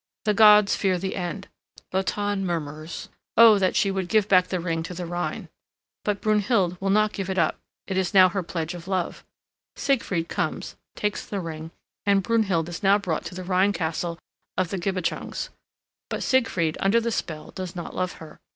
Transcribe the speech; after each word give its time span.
The 0.25 0.33
gods 0.33 0.75
fear 0.75 0.97
the 0.97 1.15
end. 1.15 1.47
Wotan 1.93 2.43
murmurs, 2.43 3.09
"O 3.37 3.59
that 3.59 3.75
she 3.75 3.91
would 3.91 4.07
give 4.09 4.27
back 4.27 4.47
the 4.47 4.59
ring 4.59 4.81
to 4.81 4.95
the 4.95 5.05
Rhine." 5.05 5.47
But 6.03 6.21
Brunhild 6.21 6.81
will 6.81 6.89
not 6.89 7.13
give 7.13 7.29
it 7.29 7.37
up, 7.37 7.59
it 7.85 7.97
is 7.97 8.11
now 8.11 8.27
her 8.27 8.41
pledge 8.41 8.73
of 8.73 8.87
love. 8.87 9.23
Siegfried 9.75 10.27
comes, 10.27 10.75
takes 10.95 11.23
the 11.23 11.39
ring, 11.39 11.69
and 12.03 12.23
Brunhild 12.23 12.67
is 12.67 12.81
now 12.81 12.97
brought 12.97 13.25
to 13.25 13.35
the 13.35 13.43
Rhine 13.43 13.73
castle 13.73 14.17
of 14.57 14.69
the 14.69 14.79
Gibichungs, 14.79 15.49
but 16.09 16.23
Siegfried 16.23 16.77
under 16.79 16.99
the 16.99 17.11
spell 17.11 17.51
does 17.51 17.75
not 17.75 17.95
love 17.95 18.13
her. 18.13 18.39